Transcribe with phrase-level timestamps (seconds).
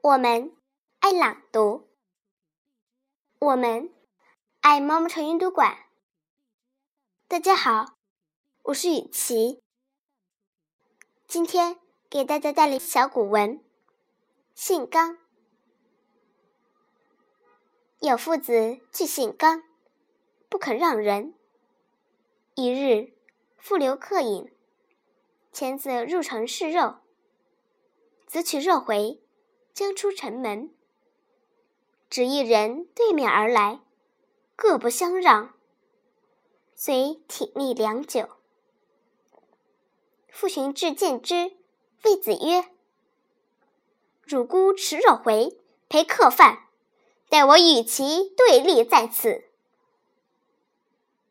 [0.00, 0.56] 我们
[1.00, 1.88] 爱朗读，
[3.40, 3.92] 我们
[4.60, 5.76] 爱毛毛虫阅读馆。
[7.26, 7.96] 大家好，
[8.62, 9.60] 我是雨琪，
[11.26, 13.58] 今天给大家带来小古文
[14.54, 15.14] 《姓刚》。
[17.98, 19.64] 有父子俱姓刚，
[20.48, 21.34] 不肯让人。
[22.54, 23.12] 一日，
[23.56, 24.48] 父留客饮，
[25.52, 26.98] 遣子入城试肉。
[28.28, 29.20] 子取肉回，
[29.78, 30.74] 将出城门，
[32.10, 33.78] 只一人对面而来，
[34.56, 35.54] 各不相让，
[36.74, 38.28] 遂挺立良久。
[40.32, 41.52] 父寻至见之，
[42.02, 42.64] 谓子曰
[44.26, 45.56] ：“汝孤迟若回，
[45.88, 46.66] 陪客饭，
[47.28, 49.44] 待我与其对立在此。”